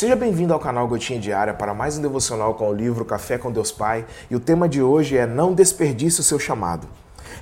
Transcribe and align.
Seja 0.00 0.16
bem-vindo 0.16 0.54
ao 0.54 0.58
canal 0.58 0.88
Gotinha 0.88 1.20
Diária 1.20 1.52
para 1.52 1.74
mais 1.74 1.98
um 1.98 2.00
devocional 2.00 2.54
com 2.54 2.70
o 2.70 2.72
livro 2.72 3.04
Café 3.04 3.36
com 3.36 3.52
Deus 3.52 3.70
Pai 3.70 4.06
e 4.30 4.34
o 4.34 4.40
tema 4.40 4.66
de 4.66 4.80
hoje 4.80 5.18
é 5.18 5.26
Não 5.26 5.52
desperdice 5.52 6.20
o 6.20 6.22
seu 6.22 6.38
chamado. 6.38 6.88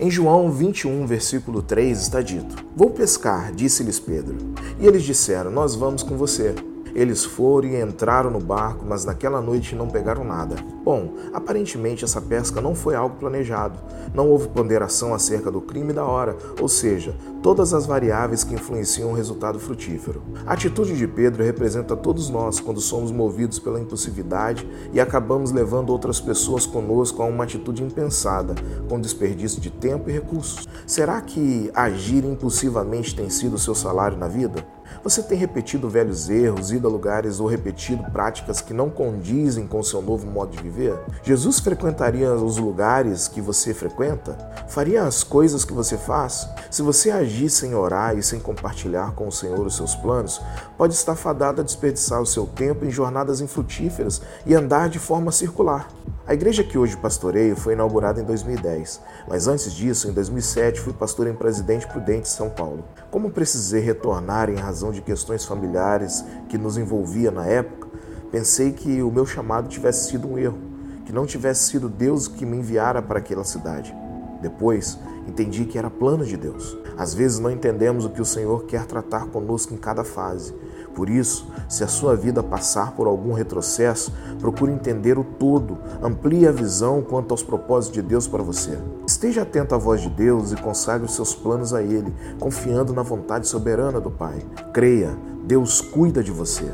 Em 0.00 0.10
João 0.10 0.50
21, 0.50 1.06
versículo 1.06 1.60
3 1.60 2.00
está 2.00 2.22
dito: 2.22 2.64
Vou 2.74 2.88
pescar, 2.88 3.52
disse-lhes 3.52 4.00
Pedro. 4.00 4.38
E 4.80 4.86
eles 4.86 5.02
disseram: 5.02 5.50
Nós 5.50 5.74
vamos 5.74 6.02
com 6.02 6.16
você. 6.16 6.54
Eles 6.96 7.26
foram 7.26 7.68
e 7.68 7.78
entraram 7.78 8.30
no 8.30 8.40
barco, 8.40 8.82
mas 8.88 9.04
naquela 9.04 9.38
noite 9.38 9.74
não 9.74 9.86
pegaram 9.86 10.24
nada. 10.24 10.56
Bom, 10.82 11.12
aparentemente 11.34 12.06
essa 12.06 12.22
pesca 12.22 12.58
não 12.58 12.74
foi 12.74 12.94
algo 12.94 13.16
planejado. 13.16 13.78
Não 14.14 14.30
houve 14.30 14.48
ponderação 14.48 15.12
acerca 15.12 15.50
do 15.50 15.60
crime 15.60 15.92
da 15.92 16.06
hora, 16.06 16.34
ou 16.58 16.66
seja, 16.68 17.14
todas 17.42 17.74
as 17.74 17.84
variáveis 17.84 18.44
que 18.44 18.54
influenciam 18.54 19.10
o 19.10 19.14
resultado 19.14 19.58
frutífero. 19.58 20.22
A 20.46 20.54
atitude 20.54 20.96
de 20.96 21.06
Pedro 21.06 21.44
representa 21.44 21.94
todos 21.94 22.30
nós 22.30 22.60
quando 22.60 22.80
somos 22.80 23.12
movidos 23.12 23.58
pela 23.58 23.78
impulsividade 23.78 24.66
e 24.90 24.98
acabamos 24.98 25.52
levando 25.52 25.90
outras 25.90 26.18
pessoas 26.18 26.64
conosco 26.64 27.22
a 27.22 27.26
uma 27.26 27.44
atitude 27.44 27.82
impensada, 27.82 28.54
com 28.88 28.98
desperdício 28.98 29.60
de 29.60 29.68
tempo 29.68 30.08
e 30.08 30.14
recursos. 30.14 30.66
Será 30.86 31.20
que 31.20 31.70
agir 31.74 32.24
impulsivamente 32.24 33.14
tem 33.14 33.28
sido 33.28 33.56
o 33.56 33.58
seu 33.58 33.74
salário 33.74 34.16
na 34.16 34.28
vida? 34.28 34.66
Você 35.02 35.22
tem 35.22 35.36
repetido 35.36 35.88
velhos 35.88 36.28
erros, 36.28 36.72
ido 36.72 36.85
lugares 36.88 37.40
ou 37.40 37.46
repetido 37.46 38.02
práticas 38.10 38.60
que 38.60 38.74
não 38.74 38.90
condizem 38.90 39.66
com 39.66 39.82
seu 39.82 40.02
novo 40.02 40.26
modo 40.26 40.56
de 40.56 40.62
viver? 40.62 40.98
Jesus 41.22 41.60
frequentaria 41.60 42.32
os 42.32 42.56
lugares 42.56 43.28
que 43.28 43.40
você 43.40 43.72
frequenta? 43.72 44.36
Faria 44.68 45.04
as 45.04 45.24
coisas 45.24 45.64
que 45.64 45.72
você 45.72 45.96
faz? 45.96 46.48
Se 46.70 46.82
você 46.82 47.10
agir 47.10 47.50
sem 47.50 47.74
orar 47.74 48.16
e 48.16 48.22
sem 48.22 48.38
compartilhar 48.38 49.12
com 49.14 49.28
o 49.28 49.32
Senhor 49.32 49.66
os 49.66 49.76
seus 49.76 49.94
planos, 49.94 50.40
pode 50.76 50.94
estar 50.94 51.16
fadado 51.16 51.60
a 51.60 51.64
desperdiçar 51.64 52.20
o 52.20 52.26
seu 52.26 52.46
tempo 52.46 52.84
em 52.84 52.90
jornadas 52.90 53.40
infrutíferas 53.40 54.20
e 54.44 54.54
andar 54.54 54.88
de 54.88 54.98
forma 54.98 55.32
circular. 55.32 55.95
A 56.28 56.34
igreja 56.34 56.64
que 56.64 56.76
hoje 56.76 56.96
pastoreio 56.96 57.54
foi 57.54 57.74
inaugurada 57.74 58.20
em 58.20 58.24
2010, 58.24 59.00
mas 59.28 59.46
antes 59.46 59.72
disso, 59.72 60.08
em 60.08 60.12
2007, 60.12 60.80
fui 60.80 60.92
pastor 60.92 61.28
em 61.28 61.34
Presidente 61.34 61.86
Prudente, 61.86 62.28
São 62.28 62.50
Paulo. 62.50 62.82
Como 63.12 63.30
precisei 63.30 63.80
retornar 63.80 64.50
em 64.50 64.56
razão 64.56 64.90
de 64.90 65.00
questões 65.00 65.44
familiares 65.44 66.24
que 66.48 66.58
nos 66.58 66.76
envolvia 66.76 67.30
na 67.30 67.46
época, 67.46 67.86
pensei 68.32 68.72
que 68.72 69.00
o 69.04 69.10
meu 69.12 69.24
chamado 69.24 69.68
tivesse 69.68 70.08
sido 70.10 70.26
um 70.26 70.36
erro, 70.36 70.58
que 71.04 71.12
não 71.12 71.26
tivesse 71.26 71.70
sido 71.70 71.88
Deus 71.88 72.26
que 72.26 72.44
me 72.44 72.56
enviara 72.56 73.00
para 73.00 73.20
aquela 73.20 73.44
cidade. 73.44 73.94
Depois, 74.42 74.98
entendi 75.28 75.64
que 75.64 75.78
era 75.78 75.88
plano 75.88 76.24
de 76.24 76.36
Deus. 76.36 76.76
Às 76.98 77.14
vezes 77.14 77.38
não 77.38 77.52
entendemos 77.52 78.04
o 78.04 78.10
que 78.10 78.20
o 78.20 78.26
Senhor 78.26 78.64
quer 78.64 78.84
tratar 78.84 79.26
conosco 79.26 79.72
em 79.72 79.76
cada 79.76 80.02
fase 80.02 80.52
por 80.96 81.10
isso, 81.10 81.46
se 81.68 81.84
a 81.84 81.86
sua 81.86 82.16
vida 82.16 82.42
passar 82.42 82.92
por 82.92 83.06
algum 83.06 83.34
retrocesso, 83.34 84.10
procure 84.40 84.72
entender 84.72 85.18
o 85.18 85.22
todo, 85.24 85.76
amplie 86.02 86.48
a 86.48 86.50
visão 86.50 87.02
quanto 87.02 87.32
aos 87.32 87.42
propósitos 87.42 87.94
de 87.94 88.00
Deus 88.00 88.26
para 88.26 88.42
você. 88.42 88.78
Esteja 89.06 89.42
atento 89.42 89.74
à 89.74 89.78
voz 89.78 90.00
de 90.00 90.08
Deus 90.08 90.52
e 90.52 90.56
consagre 90.56 91.04
os 91.04 91.14
seus 91.14 91.34
planos 91.34 91.74
a 91.74 91.82
Ele, 91.82 92.14
confiando 92.40 92.94
na 92.94 93.02
vontade 93.02 93.46
soberana 93.46 94.00
do 94.00 94.10
Pai. 94.10 94.38
Creia, 94.72 95.14
Deus 95.44 95.82
cuida 95.82 96.24
de 96.24 96.32
você. 96.32 96.64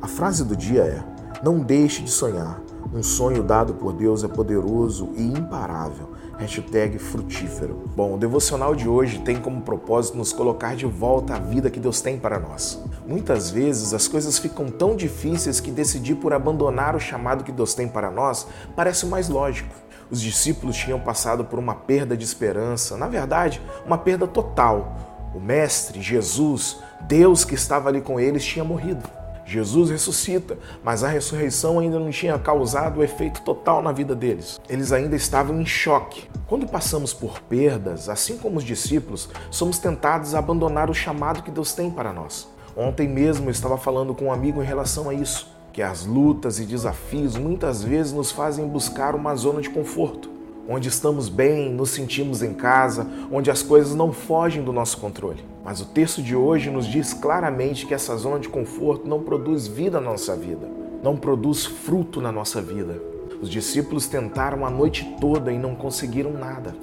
A 0.00 0.06
frase 0.06 0.44
do 0.44 0.56
dia 0.56 0.82
é: 0.82 1.02
Não 1.42 1.58
deixe 1.58 2.00
de 2.00 2.10
sonhar. 2.10 2.62
Um 2.94 3.02
sonho 3.02 3.42
dado 3.42 3.74
por 3.74 3.92
Deus 3.92 4.22
é 4.22 4.28
poderoso 4.28 5.08
e 5.16 5.22
imparável. 5.22 6.10
Hashtag 6.38 6.98
frutífero. 6.98 7.82
Bom, 7.96 8.14
o 8.14 8.18
devocional 8.18 8.74
de 8.74 8.88
hoje 8.88 9.20
tem 9.20 9.40
como 9.40 9.62
propósito 9.62 10.16
nos 10.16 10.32
colocar 10.32 10.76
de 10.76 10.86
volta 10.86 11.34
à 11.34 11.38
vida 11.38 11.70
que 11.70 11.80
Deus 11.80 12.00
tem 12.00 12.18
para 12.18 12.38
nós. 12.38 12.80
Muitas 13.06 13.50
vezes 13.50 13.92
as 13.92 14.08
coisas 14.08 14.38
ficam 14.38 14.68
tão 14.68 14.96
difíceis 14.96 15.60
que 15.60 15.70
decidir 15.70 16.14
por 16.14 16.32
abandonar 16.32 16.96
o 16.96 17.00
chamado 17.00 17.44
que 17.44 17.52
Deus 17.52 17.74
tem 17.74 17.86
para 17.86 18.10
nós 18.10 18.46
parece 18.74 19.04
o 19.04 19.08
mais 19.08 19.28
lógico. 19.28 19.74
Os 20.10 20.20
discípulos 20.20 20.76
tinham 20.76 20.98
passado 20.98 21.44
por 21.44 21.58
uma 21.58 21.74
perda 21.74 22.16
de 22.16 22.24
esperança, 22.24 22.96
na 22.96 23.06
verdade, 23.06 23.60
uma 23.84 23.98
perda 23.98 24.26
total. 24.26 24.96
O 25.34 25.40
Mestre, 25.40 26.00
Jesus, 26.00 26.78
Deus 27.02 27.44
que 27.44 27.54
estava 27.54 27.90
ali 27.90 28.00
com 28.00 28.18
eles, 28.18 28.44
tinha 28.44 28.64
morrido. 28.64 29.02
Jesus 29.46 29.90
ressuscita, 29.90 30.56
mas 30.82 31.04
a 31.04 31.08
ressurreição 31.08 31.78
ainda 31.78 31.98
não 31.98 32.10
tinha 32.10 32.38
causado 32.38 33.00
o 33.00 33.04
efeito 33.04 33.42
total 33.42 33.82
na 33.82 33.92
vida 33.92 34.14
deles. 34.14 34.58
Eles 34.68 34.92
ainda 34.92 35.14
estavam 35.14 35.60
em 35.60 35.66
choque. 35.66 36.28
Quando 36.46 36.66
passamos 36.66 37.12
por 37.12 37.40
perdas, 37.40 38.08
assim 38.08 38.38
como 38.38 38.56
os 38.56 38.64
discípulos, 38.64 39.28
somos 39.50 39.78
tentados 39.78 40.34
a 40.34 40.38
abandonar 40.38 40.88
o 40.88 40.94
chamado 40.94 41.42
que 41.42 41.50
Deus 41.50 41.74
tem 41.74 41.90
para 41.90 42.12
nós. 42.12 42.53
Ontem 42.76 43.08
mesmo 43.08 43.46
eu 43.46 43.50
estava 43.50 43.76
falando 43.78 44.14
com 44.14 44.26
um 44.26 44.32
amigo 44.32 44.62
em 44.62 44.66
relação 44.66 45.08
a 45.08 45.14
isso, 45.14 45.48
que 45.72 45.82
as 45.82 46.06
lutas 46.06 46.58
e 46.58 46.64
desafios 46.64 47.36
muitas 47.36 47.82
vezes 47.82 48.12
nos 48.12 48.30
fazem 48.30 48.66
buscar 48.66 49.14
uma 49.14 49.34
zona 49.34 49.60
de 49.60 49.70
conforto 49.70 50.34
onde 50.68 50.88
estamos 50.88 51.28
bem, 51.28 51.70
nos 51.70 51.90
sentimos 51.90 52.42
em 52.42 52.54
casa, 52.54 53.06
onde 53.30 53.50
as 53.50 53.62
coisas 53.62 53.94
não 53.94 54.12
fogem 54.12 54.62
do 54.62 54.72
nosso 54.72 54.98
controle. 54.98 55.44
Mas 55.64 55.80
o 55.80 55.86
texto 55.86 56.22
de 56.22 56.34
hoje 56.34 56.70
nos 56.70 56.86
diz 56.86 57.12
claramente 57.12 57.86
que 57.86 57.94
essa 57.94 58.16
zona 58.16 58.38
de 58.38 58.48
conforto 58.48 59.06
não 59.06 59.22
produz 59.22 59.66
vida 59.66 60.00
na 60.00 60.10
nossa 60.10 60.34
vida, 60.36 60.68
não 61.02 61.16
produz 61.16 61.64
fruto 61.64 62.20
na 62.20 62.32
nossa 62.32 62.60
vida. 62.60 63.13
Os 63.44 63.50
discípulos 63.50 64.06
tentaram 64.06 64.64
a 64.64 64.70
noite 64.70 65.04
toda 65.20 65.52
e 65.52 65.58
não 65.58 65.74
conseguiram 65.74 66.32
nada. 66.32 66.74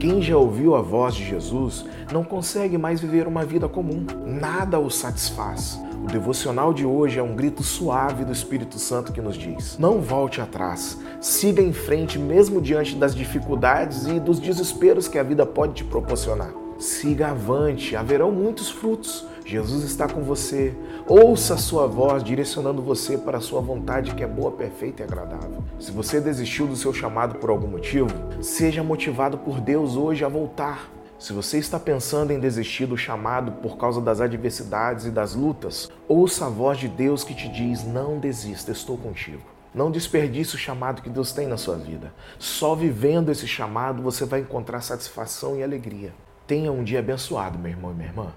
Quem 0.00 0.20
já 0.20 0.36
ouviu 0.36 0.74
a 0.74 0.82
voz 0.82 1.14
de 1.14 1.24
Jesus 1.24 1.84
não 2.12 2.24
consegue 2.24 2.76
mais 2.76 3.00
viver 3.00 3.28
uma 3.28 3.44
vida 3.44 3.68
comum. 3.68 4.04
Nada 4.26 4.80
o 4.80 4.90
satisfaz. 4.90 5.80
O 6.02 6.08
devocional 6.08 6.74
de 6.74 6.84
hoje 6.84 7.20
é 7.20 7.22
um 7.22 7.36
grito 7.36 7.62
suave 7.62 8.24
do 8.24 8.32
Espírito 8.32 8.80
Santo 8.80 9.12
que 9.12 9.20
nos 9.20 9.36
diz: 9.36 9.78
não 9.78 10.00
volte 10.00 10.40
atrás, 10.40 10.98
siga 11.20 11.62
em 11.62 11.72
frente 11.72 12.18
mesmo 12.18 12.60
diante 12.60 12.96
das 12.96 13.14
dificuldades 13.14 14.08
e 14.08 14.18
dos 14.18 14.40
desesperos 14.40 15.06
que 15.06 15.20
a 15.20 15.22
vida 15.22 15.46
pode 15.46 15.74
te 15.74 15.84
proporcionar. 15.84 16.50
Siga 16.80 17.28
avante, 17.28 17.94
haverão 17.94 18.32
muitos 18.32 18.70
frutos. 18.70 19.24
Jesus 19.48 19.82
está 19.82 20.06
com 20.06 20.20
você. 20.20 20.74
Ouça 21.06 21.54
a 21.54 21.56
sua 21.56 21.86
voz 21.86 22.22
direcionando 22.22 22.82
você 22.82 23.16
para 23.16 23.38
a 23.38 23.40
sua 23.40 23.62
vontade 23.62 24.14
que 24.14 24.22
é 24.22 24.26
boa, 24.26 24.50
perfeita 24.52 25.02
e 25.02 25.06
agradável. 25.06 25.64
Se 25.80 25.90
você 25.90 26.20
desistiu 26.20 26.66
do 26.66 26.76
seu 26.76 26.92
chamado 26.92 27.36
por 27.36 27.48
algum 27.48 27.66
motivo, 27.66 28.10
seja 28.42 28.82
motivado 28.82 29.38
por 29.38 29.58
Deus 29.58 29.96
hoje 29.96 30.22
a 30.22 30.28
voltar. 30.28 30.90
Se 31.18 31.32
você 31.32 31.56
está 31.56 31.80
pensando 31.80 32.30
em 32.30 32.38
desistir 32.38 32.84
do 32.84 32.98
chamado 32.98 33.52
por 33.52 33.78
causa 33.78 34.02
das 34.02 34.20
adversidades 34.20 35.06
e 35.06 35.10
das 35.10 35.34
lutas, 35.34 35.90
ouça 36.06 36.44
a 36.44 36.50
voz 36.50 36.76
de 36.76 36.86
Deus 36.86 37.24
que 37.24 37.34
te 37.34 37.48
diz: 37.48 37.86
não 37.86 38.18
desista, 38.18 38.70
estou 38.70 38.98
contigo. 38.98 39.40
Não 39.74 39.90
desperdice 39.90 40.56
o 40.56 40.58
chamado 40.58 41.00
que 41.00 41.08
Deus 41.08 41.32
tem 41.32 41.46
na 41.46 41.56
sua 41.56 41.76
vida. 41.76 42.12
Só 42.38 42.74
vivendo 42.74 43.30
esse 43.30 43.48
chamado 43.48 44.02
você 44.02 44.26
vai 44.26 44.40
encontrar 44.40 44.82
satisfação 44.82 45.56
e 45.56 45.62
alegria. 45.62 46.12
Tenha 46.46 46.70
um 46.70 46.84
dia 46.84 46.98
abençoado, 46.98 47.58
meu 47.58 47.70
irmão 47.70 47.92
e 47.92 47.94
minha 47.94 48.08
irmã. 48.08 48.30